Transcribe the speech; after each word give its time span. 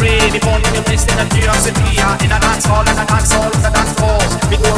free. 0.00 0.30
Before 0.32 0.58
you 0.58 0.70
can 0.72 0.84
taste 0.84 1.08
the 1.08 1.26
curiosity, 1.28 2.00
in 2.24 2.32
a 2.32 2.40
dance 2.40 2.64
hall, 2.64 2.82
in 2.82 2.96
a 2.96 3.04
dance 3.06 3.32
hall, 3.32 3.52
in 3.52 3.64
a 3.64 3.70
dance 3.70 4.00
hall. 4.00 4.69